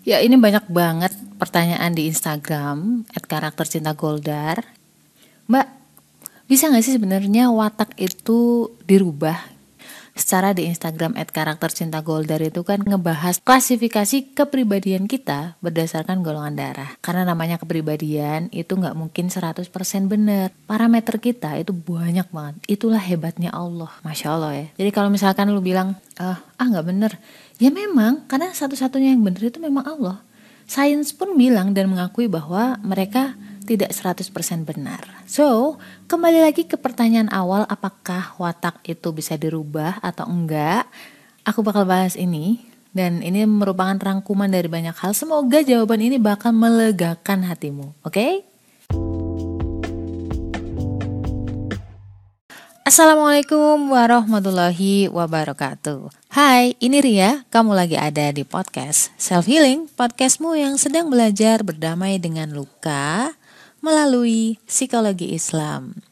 Ya 0.00 0.16
ini 0.24 0.40
banyak 0.40 0.64
banget 0.72 1.12
pertanyaan 1.36 1.92
di 1.92 2.08
Instagram 2.08 3.04
at 3.12 3.24
karakter 3.28 3.68
cinta 3.68 3.92
Goldar. 3.92 4.64
Mbak, 5.44 5.66
bisa 6.48 6.72
nggak 6.72 6.84
sih 6.84 6.96
sebenarnya 6.96 7.52
watak 7.52 7.92
itu 8.00 8.72
dirubah 8.88 9.60
secara 10.20 10.52
di 10.52 10.68
Instagram 10.68 11.16
at 11.16 11.32
karakter 11.32 11.72
cinta 11.72 12.04
Goldar 12.04 12.44
itu 12.44 12.60
kan 12.60 12.84
ngebahas 12.84 13.40
klasifikasi 13.40 14.36
kepribadian 14.36 15.08
kita 15.08 15.56
berdasarkan 15.64 16.20
golongan 16.20 16.60
darah. 16.60 16.90
Karena 17.00 17.24
namanya 17.24 17.56
kepribadian 17.56 18.52
itu 18.52 18.76
nggak 18.76 18.96
mungkin 18.96 19.32
100% 19.32 19.64
benar. 20.10 20.52
Parameter 20.68 21.16
kita 21.16 21.56
itu 21.56 21.72
banyak 21.72 22.28
banget. 22.28 22.54
Itulah 22.68 23.00
hebatnya 23.00 23.50
Allah. 23.54 23.90
Masya 24.04 24.28
Allah 24.28 24.52
ya. 24.60 24.66
Jadi 24.76 24.90
kalau 24.92 25.08
misalkan 25.08 25.48
lu 25.48 25.64
bilang, 25.64 25.96
ah, 26.20 26.38
ah 26.60 26.66
nggak 26.68 26.86
bener. 26.86 27.12
Ya 27.60 27.68
memang, 27.68 28.24
karena 28.24 28.56
satu-satunya 28.56 29.12
yang 29.12 29.20
benar 29.20 29.52
itu 29.52 29.60
memang 29.60 29.84
Allah. 29.84 30.24
Sains 30.64 31.12
pun 31.12 31.36
bilang 31.36 31.76
dan 31.76 31.92
mengakui 31.92 32.24
bahwa 32.24 32.80
mereka 32.80 33.36
tidak 33.68 33.92
100% 33.92 34.32
benar. 34.64 35.04
So, 35.28 35.76
kembali 36.08 36.40
lagi 36.40 36.64
ke 36.64 36.80
pertanyaan 36.80 37.28
awal 37.28 37.68
apakah 37.68 38.34
watak 38.40 38.80
itu 38.88 39.12
bisa 39.12 39.36
dirubah 39.36 40.00
atau 40.00 40.24
enggak? 40.26 40.88
Aku 41.44 41.60
bakal 41.60 41.84
bahas 41.84 42.16
ini 42.16 42.64
dan 42.96 43.20
ini 43.20 43.46
merupakan 43.46 43.94
rangkuman 43.94 44.50
dari 44.50 44.66
banyak 44.66 44.96
hal. 44.96 45.12
Semoga 45.12 45.60
jawaban 45.60 46.00
ini 46.00 46.16
bakal 46.16 46.56
melegakan 46.56 47.44
hatimu, 47.46 47.94
oke? 48.02 48.10
Okay? 48.10 48.49
Assalamualaikum 52.90 53.94
warahmatullahi 53.94 55.06
wabarakatuh. 55.14 56.10
Hai, 56.26 56.74
ini 56.82 56.98
Ria. 56.98 57.46
Kamu 57.46 57.70
lagi 57.70 57.94
ada 57.94 58.34
di 58.34 58.42
podcast 58.42 59.14
Self 59.14 59.46
Healing, 59.46 59.86
podcastmu 59.94 60.58
yang 60.58 60.74
sedang 60.74 61.06
belajar 61.06 61.62
berdamai 61.62 62.18
dengan 62.18 62.50
luka, 62.50 63.30
melalui 63.78 64.58
psikologi 64.66 65.30
Islam. 65.30 66.02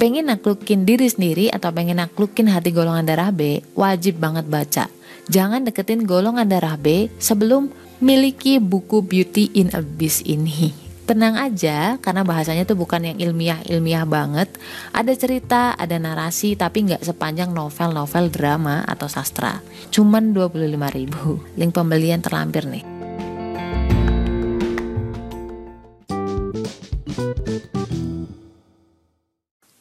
Pengen 0.00 0.32
naklukin 0.32 0.88
diri 0.88 1.12
sendiri 1.12 1.52
atau 1.52 1.68
pengen 1.76 2.00
naklukin 2.00 2.48
hati 2.48 2.72
golongan 2.72 3.04
darah 3.04 3.36
B, 3.36 3.60
wajib 3.76 4.16
banget 4.16 4.48
baca. 4.48 4.88
Jangan 5.28 5.68
deketin 5.68 6.08
golongan 6.08 6.48
darah 6.48 6.80
B 6.80 7.12
sebelum 7.20 7.68
miliki 8.00 8.56
buku 8.56 9.04
Beauty 9.04 9.52
in 9.52 9.68
Abyss 9.76 10.24
ini. 10.24 10.79
Tenang 11.10 11.34
aja, 11.34 11.98
karena 11.98 12.22
bahasanya 12.22 12.62
tuh 12.62 12.78
bukan 12.78 13.02
yang 13.02 13.18
ilmiah-ilmiah 13.18 14.06
banget. 14.06 14.46
Ada 14.94 15.10
cerita, 15.18 15.74
ada 15.74 15.98
narasi, 15.98 16.54
tapi 16.54 16.86
nggak 16.86 17.02
sepanjang 17.02 17.50
novel-novel 17.50 18.30
drama 18.30 18.86
atau 18.86 19.10
sastra. 19.10 19.58
Cuman 19.90 20.30
25 20.30 20.70
ribu. 20.94 21.42
Link 21.58 21.74
pembelian 21.74 22.22
terlampir 22.22 22.62
nih. 22.62 22.86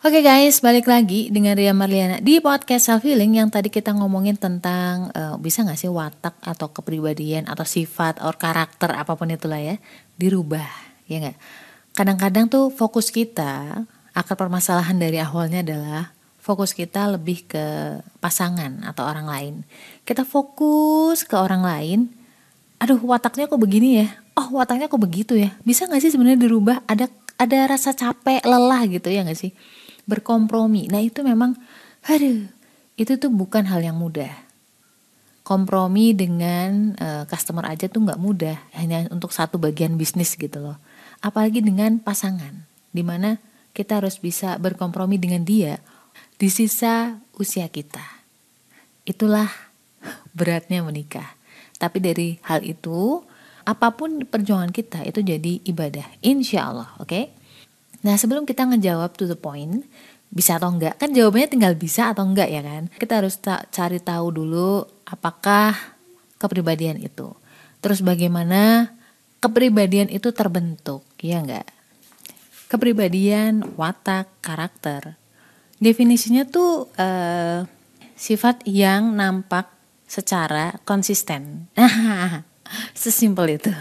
Oke 0.02 0.26
okay 0.26 0.26
guys, 0.26 0.66
balik 0.66 0.90
lagi 0.90 1.30
dengan 1.30 1.54
Ria 1.54 1.78
Marliana 1.78 2.18
di 2.18 2.42
podcast 2.42 2.90
self 2.90 3.06
healing 3.06 3.38
yang 3.38 3.54
tadi 3.54 3.70
kita 3.70 3.94
ngomongin 3.94 4.34
tentang 4.34 5.14
uh, 5.14 5.38
bisa 5.38 5.62
gak 5.62 5.78
sih 5.78 5.94
watak 5.94 6.34
atau 6.42 6.74
kepribadian 6.74 7.46
atau 7.46 7.62
sifat 7.62 8.18
atau 8.18 8.34
karakter 8.34 8.98
apa 8.98 9.14
pun 9.14 9.30
itulah 9.30 9.62
ya 9.62 9.78
dirubah, 10.18 10.89
ya 11.10 11.18
nggak? 11.20 11.38
Kadang-kadang 11.98 12.46
tuh 12.48 12.70
fokus 12.70 13.10
kita 13.10 13.84
akar 14.14 14.38
permasalahan 14.38 14.96
dari 14.96 15.18
awalnya 15.18 15.66
adalah 15.66 16.14
fokus 16.40 16.72
kita 16.72 17.10
lebih 17.10 17.50
ke 17.50 17.66
pasangan 18.22 18.86
atau 18.86 19.04
orang 19.04 19.28
lain. 19.28 19.54
Kita 20.06 20.24
fokus 20.24 21.26
ke 21.26 21.36
orang 21.36 21.66
lain, 21.66 22.00
aduh 22.80 23.02
wataknya 23.04 23.50
kok 23.50 23.60
begini 23.60 24.06
ya, 24.06 24.08
oh 24.38 24.56
wataknya 24.56 24.88
kok 24.88 25.02
begitu 25.02 25.36
ya, 25.36 25.52
bisa 25.66 25.90
gak 25.90 26.00
sih 26.00 26.14
sebenarnya 26.14 26.46
dirubah? 26.46 26.86
Ada 26.88 27.12
ada 27.40 27.58
rasa 27.68 27.92
capek, 27.92 28.46
lelah 28.46 28.86
gitu 28.88 29.10
ya 29.12 29.26
gak 29.26 29.36
sih? 29.36 29.52
berkompromi. 30.10 30.90
Nah 30.90 31.06
itu 31.06 31.22
memang, 31.22 31.54
aduh, 32.10 32.50
itu 32.98 33.14
tuh 33.22 33.30
bukan 33.30 33.70
hal 33.70 33.86
yang 33.86 34.02
mudah. 34.02 34.34
Kompromi 35.46 36.18
dengan 36.18 36.98
uh, 36.98 37.24
customer 37.30 37.70
aja 37.70 37.86
tuh 37.86 38.02
nggak 38.02 38.18
mudah, 38.18 38.58
hanya 38.74 39.06
untuk 39.14 39.30
satu 39.30 39.62
bagian 39.62 39.94
bisnis 39.94 40.34
gitu 40.34 40.58
loh. 40.58 40.78
Apalagi 41.20 41.60
dengan 41.60 42.00
pasangan, 42.00 42.64
di 42.96 43.04
mana 43.04 43.38
kita 43.76 44.00
harus 44.00 44.20
bisa 44.20 44.56
berkompromi 44.56 45.20
dengan 45.20 45.44
dia 45.44 45.84
di 46.40 46.48
sisa 46.48 47.20
usia 47.36 47.68
kita. 47.68 48.04
Itulah 49.04 49.52
beratnya 50.32 50.80
menikah. 50.84 51.36
Tapi 51.80 52.00
dari 52.00 52.40
hal 52.48 52.64
itu, 52.64 53.24
apa 53.64 53.96
pun 53.96 54.24
perjuangan 54.24 54.72
kita 54.72 55.04
itu 55.08 55.20
jadi 55.24 55.64
ibadah, 55.68 56.08
insya 56.24 56.72
Allah, 56.72 56.90
oke? 57.00 57.08
Okay? 57.08 57.32
Nah 58.04 58.16
sebelum 58.16 58.48
kita 58.48 58.64
ngejawab 58.68 59.16
to 59.20 59.28
the 59.28 59.36
point, 59.36 59.84
bisa 60.30 60.62
atau 60.62 60.70
enggak, 60.70 60.96
kan 61.02 61.10
jawabannya 61.10 61.50
tinggal 61.50 61.74
bisa 61.76 62.14
atau 62.14 62.24
enggak 62.24 62.48
ya 62.48 62.62
kan. 62.62 62.88
Kita 62.96 63.20
harus 63.20 63.36
ta 63.42 63.66
cari 63.74 64.00
tahu 64.00 64.28
dulu 64.30 64.86
apakah 65.10 65.76
kepribadian 66.40 67.02
itu. 67.02 67.34
Terus 67.82 68.00
bagaimana 68.06 68.94
kepribadian 69.42 70.08
itu 70.12 70.30
terbentuk, 70.32 71.04
ya 71.22 71.44
enggak? 71.44 71.68
Kepribadian, 72.70 73.66
watak, 73.76 74.30
karakter. 74.40 75.18
Definisinya 75.80 76.46
tuh 76.46 76.92
uh, 77.00 77.66
sifat 78.14 78.62
yang 78.68 79.16
nampak 79.16 79.72
secara 80.06 80.76
konsisten. 80.84 81.72
Sesimpel 82.98 83.62
itu. 83.62 83.72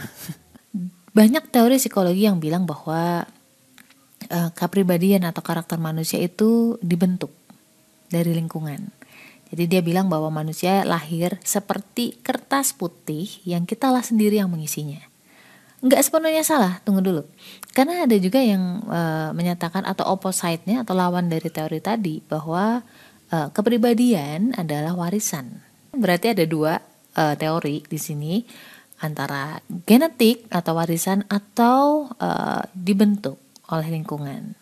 Banyak 1.12 1.50
teori 1.50 1.76
psikologi 1.76 2.24
yang 2.24 2.38
bilang 2.38 2.64
bahwa 2.64 3.26
uh, 4.30 4.50
kepribadian 4.54 5.26
atau 5.26 5.42
karakter 5.42 5.76
manusia 5.76 6.22
itu 6.22 6.78
dibentuk 6.80 7.34
dari 8.08 8.32
lingkungan. 8.32 8.94
Jadi 9.48 9.64
dia 9.64 9.80
bilang 9.80 10.12
bahwa 10.12 10.28
manusia 10.28 10.84
lahir 10.84 11.40
seperti 11.40 12.20
kertas 12.20 12.76
putih 12.76 13.40
yang 13.48 13.64
kita 13.64 13.88
lah 13.88 14.04
sendiri 14.04 14.36
yang 14.36 14.52
mengisinya. 14.52 15.00
Enggak 15.78 16.02
sepenuhnya 16.02 16.42
salah, 16.42 16.82
tunggu 16.82 16.98
dulu. 16.98 17.22
Karena 17.70 18.02
ada 18.02 18.16
juga 18.18 18.42
yang 18.42 18.82
uh, 18.90 19.30
menyatakan 19.30 19.86
atau 19.86 20.10
opposite-nya 20.10 20.82
atau 20.82 20.98
lawan 20.98 21.30
dari 21.30 21.46
teori 21.46 21.78
tadi 21.78 22.18
bahwa 22.26 22.82
uh, 23.30 23.48
kepribadian 23.54 24.58
adalah 24.58 24.98
warisan. 24.98 25.62
Berarti 25.94 26.34
ada 26.34 26.42
dua 26.50 26.82
uh, 27.14 27.34
teori 27.38 27.86
di 27.86 27.98
sini 27.98 28.42
antara 28.98 29.62
genetik 29.86 30.50
atau 30.50 30.74
warisan 30.74 31.22
atau 31.30 32.10
uh, 32.18 32.62
dibentuk 32.74 33.38
oleh 33.70 33.86
lingkungan. 33.94 34.58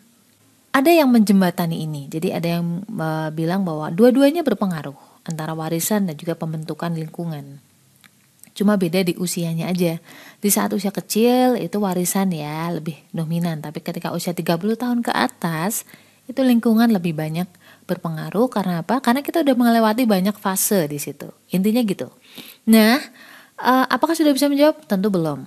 Ada 0.77 0.93
yang 0.93 1.09
menjembatani 1.09 1.89
ini, 1.89 2.05
jadi 2.13 2.37
ada 2.37 2.61
yang 2.61 2.85
uh, 3.01 3.33
bilang 3.33 3.65
bahwa 3.65 3.89
dua-duanya 3.89 4.45
berpengaruh 4.45 5.25
antara 5.25 5.57
warisan 5.57 6.05
dan 6.05 6.21
juga 6.21 6.37
pembentukan 6.37 6.93
lingkungan. 6.93 7.65
Cuma 8.57 8.81
beda 8.81 9.05
di 9.05 9.13
usianya 9.21 9.69
aja. 9.69 10.01
Di 10.41 10.49
saat 10.49 10.73
usia 10.73 10.89
kecil 10.89 11.61
itu 11.61 11.77
warisan 11.77 12.33
ya 12.33 12.73
lebih 12.73 12.97
dominan, 13.13 13.61
tapi 13.61 13.85
ketika 13.85 14.17
usia 14.17 14.33
30 14.33 14.57
tahun 14.81 15.05
ke 15.05 15.13
atas 15.13 15.85
itu 16.25 16.41
lingkungan 16.41 16.89
lebih 16.89 17.13
banyak 17.13 17.47
berpengaruh 17.85 18.49
karena 18.49 18.81
apa? 18.81 18.99
Karena 19.05 19.21
kita 19.21 19.45
udah 19.45 19.55
melewati 19.55 20.09
banyak 20.09 20.35
fase 20.41 20.89
di 20.89 20.97
situ. 20.97 21.29
Intinya 21.53 21.85
gitu. 21.85 22.09
Nah, 22.67 22.97
uh, 23.61 23.85
apakah 23.93 24.17
sudah 24.17 24.33
bisa 24.33 24.49
menjawab? 24.49 24.89
Tentu 24.89 25.13
belum. 25.13 25.47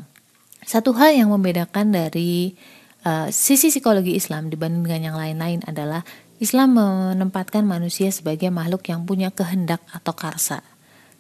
Satu 0.64 0.94
hal 0.94 1.18
yang 1.18 1.34
membedakan 1.34 1.90
dari 1.90 2.54
Uh, 3.00 3.32
sisi 3.32 3.72
psikologi 3.72 4.12
Islam 4.12 4.52
dibanding 4.52 4.84
dengan 4.84 5.02
yang 5.08 5.16
lain-lain 5.16 5.64
adalah 5.64 6.04
Islam 6.44 6.76
menempatkan 6.76 7.64
manusia 7.64 8.12
sebagai 8.12 8.52
makhluk 8.52 8.92
yang 8.92 9.08
punya 9.08 9.32
kehendak 9.32 9.80
atau 9.96 10.12
karsa. 10.12 10.60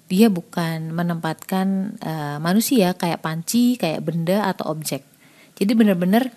Dia 0.10 0.28
bukan 0.28 0.90
menempatkan 0.90 1.98
uh, 2.02 2.38
manusia 2.42 2.98
kayak 2.98 3.22
panci, 3.22 3.78
kayak 3.78 4.02
benda 4.02 4.50
atau 4.50 4.74
objek. 4.74 5.06
Jadi 5.56 5.72
benar-benar 5.78 6.34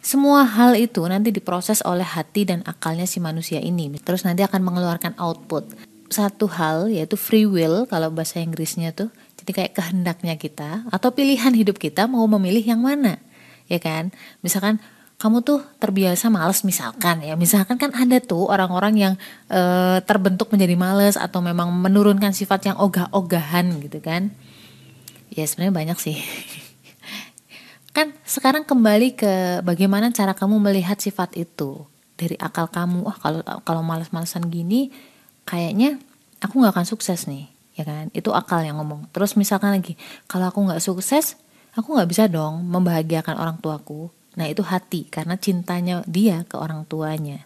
semua 0.00 0.42
hal 0.48 0.74
itu 0.74 1.04
nanti 1.04 1.30
diproses 1.30 1.84
oleh 1.84 2.08
hati 2.08 2.48
dan 2.48 2.64
akalnya 2.64 3.04
si 3.04 3.20
manusia 3.20 3.60
ini. 3.60 3.92
Terus 4.00 4.24
nanti 4.24 4.40
akan 4.40 4.64
mengeluarkan 4.64 5.14
output. 5.20 5.68
Satu 6.08 6.48
hal 6.48 6.88
yaitu 6.88 7.20
free 7.20 7.44
will 7.44 7.84
kalau 7.86 8.08
bahasa 8.08 8.40
Inggrisnya 8.40 8.96
tuh. 8.96 9.12
Jadi 9.38 9.50
kayak 9.52 9.72
kehendaknya 9.76 10.40
kita 10.40 10.88
atau 10.88 11.12
pilihan 11.12 11.52
hidup 11.52 11.76
kita 11.76 12.08
mau 12.08 12.24
memilih 12.24 12.64
yang 12.64 12.80
mana 12.80 13.20
ya 13.72 13.78
kan 13.80 14.12
misalkan 14.44 14.82
kamu 15.22 15.46
tuh 15.46 15.62
terbiasa 15.78 16.34
males 16.34 16.66
misalkan 16.66 17.22
ya. 17.22 17.38
Misalkan 17.38 17.78
kan 17.78 17.94
ada 17.94 18.18
tuh 18.18 18.50
orang-orang 18.50 18.94
yang 18.98 19.14
e, 19.46 19.60
terbentuk 20.02 20.50
menjadi 20.50 20.74
males 20.74 21.14
atau 21.14 21.38
memang 21.38 21.70
menurunkan 21.70 22.34
sifat 22.34 22.66
yang 22.66 22.76
ogah-ogahan 22.82 23.70
gitu 23.86 24.02
kan. 24.02 24.34
Ya 25.30 25.46
sebenarnya 25.46 25.78
banyak 25.78 25.98
sih. 26.02 26.18
Kan 27.96 28.16
sekarang 28.26 28.66
kembali 28.66 29.14
ke 29.14 29.62
bagaimana 29.62 30.10
cara 30.10 30.32
kamu 30.32 30.58
melihat 30.58 30.98
sifat 30.98 31.38
itu 31.38 31.86
dari 32.18 32.34
akal 32.42 32.66
kamu. 32.66 33.06
Wah 33.06 33.14
kalau 33.14 33.46
kalau 33.62 33.84
males-malesan 33.86 34.50
gini 34.50 34.90
kayaknya 35.46 36.02
aku 36.42 36.56
nggak 36.56 36.72
akan 36.72 36.86
sukses 36.88 37.30
nih 37.30 37.46
ya 37.78 37.86
kan? 37.86 38.10
Itu 38.10 38.34
akal 38.34 38.64
yang 38.64 38.80
ngomong. 38.80 39.12
Terus 39.12 39.38
misalkan 39.38 39.76
lagi 39.76 39.94
kalau 40.26 40.48
aku 40.48 40.66
nggak 40.66 40.82
sukses 40.82 41.36
aku 41.76 41.94
nggak 41.94 42.08
bisa 42.10 42.24
dong 42.32 42.64
membahagiakan 42.64 43.36
orang 43.36 43.60
tuaku 43.60 44.08
nah 44.38 44.48
itu 44.48 44.64
hati 44.64 45.08
karena 45.08 45.36
cintanya 45.36 46.00
dia 46.08 46.44
ke 46.48 46.56
orang 46.56 46.88
tuanya. 46.88 47.44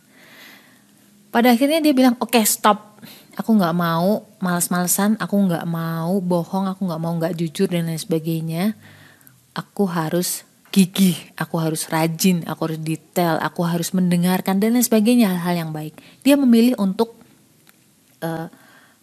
Pada 1.34 1.52
akhirnya 1.52 1.82
dia 1.84 1.92
bilang 1.92 2.16
oke 2.16 2.32
okay, 2.32 2.44
stop. 2.46 2.96
Aku 3.36 3.52
nggak 3.52 3.76
mau 3.76 4.24
males-malesan 4.40 5.20
aku 5.20 5.36
nggak 5.36 5.68
mau 5.68 6.16
bohong 6.24 6.72
aku 6.72 6.88
nggak 6.88 7.02
mau 7.02 7.12
nggak 7.20 7.36
jujur 7.36 7.68
dan 7.68 7.90
lain 7.90 8.00
sebagainya. 8.00 8.72
Aku 9.52 9.84
harus 9.88 10.46
gigih 10.76 11.16
aku 11.40 11.56
harus 11.56 11.88
rajin 11.88 12.44
aku 12.44 12.68
harus 12.68 12.80
detail 12.84 13.40
aku 13.40 13.64
harus 13.64 13.96
mendengarkan 13.96 14.60
dan 14.60 14.76
lain 14.76 14.84
sebagainya 14.84 15.32
hal-hal 15.32 15.68
yang 15.68 15.72
baik. 15.72 15.96
Dia 16.20 16.36
memilih 16.36 16.76
untuk 16.76 17.16
uh, 18.20 18.48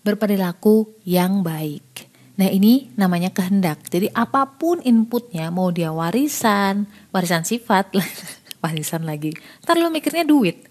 berperilaku 0.03 0.91
yang 1.07 1.41
baik. 1.41 2.12
Nah 2.33 2.49
ini 2.49 2.89
namanya 2.97 3.29
kehendak. 3.29 3.85
Jadi 3.93 4.09
apa 4.13 4.49
pun 4.57 4.81
inputnya, 4.81 5.53
mau 5.53 5.69
dia 5.69 5.93
warisan, 5.93 6.89
warisan 7.13 7.45
sifat, 7.45 7.93
warisan 8.65 9.05
lagi. 9.05 9.37
Ntar 9.61 9.77
lo 9.77 9.93
mikirnya 9.93 10.25
duit. 10.25 10.65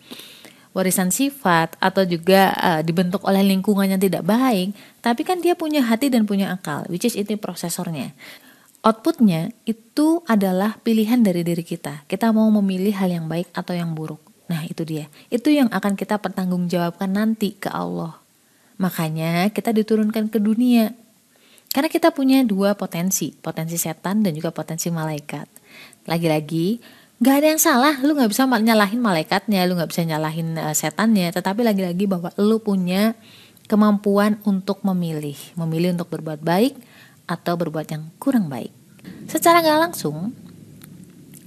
Warisan 0.73 1.13
sifat 1.13 1.77
atau 1.79 2.03
juga 2.09 2.57
uh, 2.57 2.81
dibentuk 2.81 3.23
oleh 3.29 3.45
lingkungan 3.45 3.93
yang 3.93 4.01
tidak 4.01 4.25
baik, 4.25 4.73
tapi 5.05 5.21
kan 5.23 5.39
dia 5.39 5.53
punya 5.53 5.85
hati 5.85 6.09
dan 6.09 6.25
punya 6.25 6.49
akal, 6.49 6.89
which 6.89 7.05
is 7.05 7.13
itu 7.13 7.37
prosesornya. 7.37 8.17
Outputnya 8.83 9.55
itu 9.63 10.27
adalah 10.27 10.81
pilihan 10.83 11.23
dari 11.23 11.47
diri 11.47 11.63
kita. 11.63 12.03
Kita 12.11 12.35
mau 12.35 12.51
memilih 12.51 12.91
hal 12.99 13.15
yang 13.15 13.31
baik 13.31 13.53
atau 13.55 13.77
yang 13.79 13.95
buruk. 13.95 14.19
Nah 14.51 14.67
itu 14.67 14.83
dia. 14.83 15.07
Itu 15.31 15.55
yang 15.55 15.71
akan 15.71 15.95
kita 15.95 16.19
pertanggungjawabkan 16.19 17.15
nanti 17.15 17.55
ke 17.55 17.71
Allah. 17.71 18.19
Makanya 18.83 19.55
kita 19.55 19.71
diturunkan 19.71 20.33
ke 20.35 20.43
dunia. 20.43 20.91
Karena 21.73 21.89
kita 21.89 22.13
punya 22.13 22.45
dua 22.45 22.77
potensi, 22.77 23.33
potensi 23.33 23.81
setan 23.81 24.21
dan 24.21 24.37
juga 24.37 24.53
potensi 24.53 24.93
malaikat. 24.93 25.49
Lagi-lagi, 26.05 26.77
gak 27.17 27.35
ada 27.41 27.47
yang 27.57 27.61
salah, 27.61 27.97
lu 28.05 28.13
gak 28.13 28.29
bisa 28.29 28.45
nyalahin 28.45 29.01
malaikatnya, 29.01 29.65
lu 29.65 29.81
gak 29.81 29.89
bisa 29.89 30.05
nyalahin 30.05 30.61
uh, 30.61 30.77
setannya, 30.77 31.33
tetapi 31.33 31.65
lagi-lagi 31.65 32.05
bahwa 32.05 32.29
lu 32.37 32.61
punya 32.61 33.17
kemampuan 33.73 34.37
untuk 34.45 34.85
memilih, 34.85 35.39
memilih 35.57 35.97
untuk 35.97 36.13
berbuat 36.13 36.45
baik 36.45 36.77
atau 37.25 37.57
berbuat 37.57 37.89
yang 37.89 38.13
kurang 38.21 38.53
baik. 38.53 38.71
Secara 39.33 39.65
gak 39.65 39.81
langsung, 39.89 40.37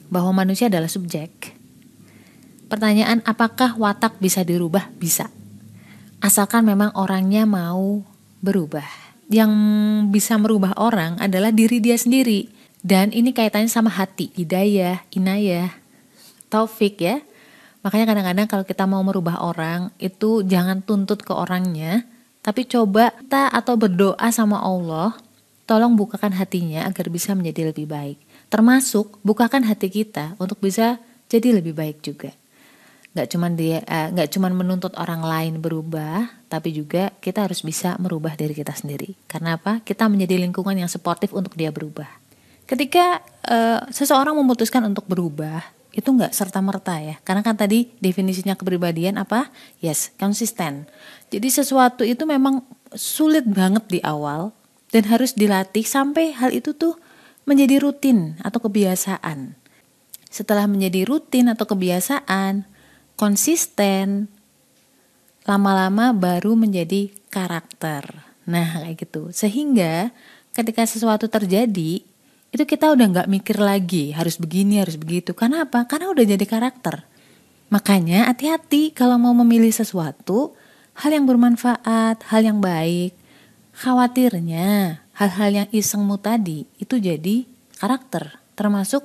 bahwa 0.10 0.42
manusia 0.42 0.66
adalah 0.66 0.90
subjek. 0.90 1.54
Pertanyaan 2.66 3.22
apakah 3.30 3.78
watak 3.78 4.18
bisa 4.18 4.42
dirubah? 4.42 4.90
Bisa 4.98 5.30
asalkan 6.26 6.66
memang 6.66 6.90
orangnya 6.98 7.46
mau 7.46 8.02
berubah. 8.42 9.05
Yang 9.28 9.52
bisa 10.14 10.38
merubah 10.38 10.78
orang 10.78 11.18
adalah 11.18 11.50
diri 11.50 11.82
dia 11.82 11.98
sendiri. 11.98 12.50
Dan 12.86 13.10
ini 13.10 13.34
kaitannya 13.34 13.70
sama 13.70 13.90
hati, 13.90 14.30
hidayah, 14.38 15.02
inayah, 15.10 15.74
taufik 16.54 17.02
ya. 17.02 17.18
Makanya 17.82 18.14
kadang-kadang 18.14 18.46
kalau 18.46 18.66
kita 18.66 18.86
mau 18.86 19.02
merubah 19.02 19.42
orang, 19.42 19.90
itu 19.98 20.46
jangan 20.46 20.86
tuntut 20.86 21.26
ke 21.26 21.34
orangnya, 21.34 22.06
tapi 22.46 22.70
coba 22.70 23.10
kita 23.18 23.50
atau 23.50 23.74
berdoa 23.74 24.30
sama 24.30 24.62
Allah, 24.62 25.18
tolong 25.66 25.98
bukakan 25.98 26.38
hatinya 26.38 26.86
agar 26.86 27.10
bisa 27.10 27.34
menjadi 27.34 27.74
lebih 27.74 27.90
baik. 27.90 28.22
Termasuk 28.54 29.18
bukakan 29.26 29.66
hati 29.66 29.90
kita 29.90 30.38
untuk 30.38 30.62
bisa 30.62 31.02
jadi 31.26 31.58
lebih 31.58 31.74
baik 31.74 32.06
juga 32.06 32.38
nggak 33.16 33.32
cuman 33.32 33.56
dia 33.56 33.80
uh, 33.88 34.12
nggak 34.12 34.28
cuman 34.36 34.52
menuntut 34.52 34.92
orang 35.00 35.24
lain 35.24 35.64
berubah 35.64 36.28
tapi 36.52 36.76
juga 36.76 37.16
kita 37.24 37.48
harus 37.48 37.64
bisa 37.64 37.96
merubah 37.96 38.36
diri 38.36 38.52
kita 38.52 38.76
sendiri. 38.76 39.16
Karena 39.26 39.56
apa? 39.56 39.80
Kita 39.82 40.12
menjadi 40.12 40.36
lingkungan 40.36 40.76
yang 40.76 40.92
suportif 40.92 41.32
untuk 41.32 41.56
dia 41.56 41.72
berubah. 41.72 42.12
Ketika 42.68 43.24
uh, 43.48 43.88
seseorang 43.88 44.36
memutuskan 44.36 44.84
untuk 44.84 45.08
berubah 45.08 45.64
itu 45.96 46.12
nggak 46.12 46.36
serta 46.36 46.60
merta 46.60 47.00
ya. 47.00 47.16
Karena 47.24 47.40
kan 47.40 47.56
tadi 47.56 47.88
definisinya 48.04 48.60
kepribadian 48.60 49.16
apa? 49.16 49.48
Yes 49.80 50.12
konsisten. 50.20 50.84
Jadi 51.32 51.48
sesuatu 51.48 52.04
itu 52.04 52.28
memang 52.28 52.68
sulit 52.92 53.48
banget 53.48 53.88
di 53.88 54.00
awal 54.04 54.52
dan 54.92 55.08
harus 55.08 55.32
dilatih 55.40 55.88
sampai 55.88 56.36
hal 56.36 56.52
itu 56.52 56.76
tuh 56.76 57.00
menjadi 57.48 57.80
rutin 57.80 58.36
atau 58.44 58.60
kebiasaan. 58.60 59.56
Setelah 60.28 60.68
menjadi 60.68 61.08
rutin 61.08 61.48
atau 61.48 61.64
kebiasaan 61.64 62.68
konsisten, 63.16 64.28
lama-lama 65.48 66.12
baru 66.12 66.56
menjadi 66.56 67.12
karakter. 67.32 68.04
Nah, 68.46 68.86
kayak 68.86 68.96
gitu. 69.02 69.32
Sehingga 69.32 70.12
ketika 70.54 70.86
sesuatu 70.86 71.28
terjadi, 71.28 72.04
itu 72.56 72.64
kita 72.64 72.94
udah 72.94 73.06
nggak 73.12 73.32
mikir 73.32 73.58
lagi 73.60 74.16
harus 74.16 74.40
begini, 74.40 74.80
harus 74.80 74.96
begitu. 74.96 75.36
Karena 75.36 75.68
apa? 75.68 75.84
Karena 75.84 76.12
udah 76.14 76.24
jadi 76.24 76.46
karakter. 76.48 77.04
Makanya 77.68 78.32
hati-hati 78.32 78.96
kalau 78.96 79.20
mau 79.20 79.34
memilih 79.36 79.74
sesuatu, 79.74 80.56
hal 80.96 81.12
yang 81.12 81.28
bermanfaat, 81.28 82.24
hal 82.32 82.42
yang 82.46 82.64
baik. 82.64 83.12
Khawatirnya 83.76 85.04
hal-hal 85.20 85.52
yang 85.52 85.68
isengmu 85.76 86.16
tadi 86.16 86.64
itu 86.80 86.96
jadi 86.96 87.44
karakter, 87.76 88.40
termasuk 88.56 89.04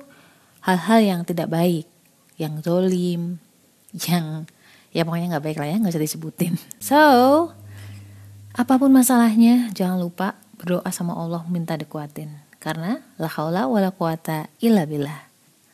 hal-hal 0.63 1.03
yang 1.03 1.21
tidak 1.27 1.51
baik, 1.51 1.83
yang 2.39 2.63
zolim, 2.63 3.43
yang 3.95 4.47
ya 4.91 5.07
pokoknya 5.07 5.37
nggak 5.37 5.45
baik 5.45 5.57
lah 5.59 5.67
ya 5.71 5.75
nggak 5.79 5.93
usah 5.95 6.03
disebutin. 6.03 6.53
So 6.83 6.99
apa 8.51 8.73
pun 8.75 8.91
masalahnya 8.91 9.71
jangan 9.71 9.99
lupa 9.99 10.35
berdoa 10.59 10.87
sama 10.91 11.15
Allah 11.15 11.43
minta 11.47 11.79
dikuatin. 11.79 12.29
Karena 12.61 13.01
la 13.17 13.25
haula 13.25 13.65
wala 13.65 13.89
quwata 13.89 14.51
illa 14.61 14.85
billah. 14.85 15.31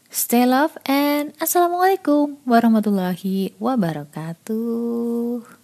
Stay 0.08 0.48
love 0.48 0.80
and 0.88 1.36
assalamualaikum 1.44 2.40
warahmatullahi 2.48 3.52
wabarakatuh 3.60 5.57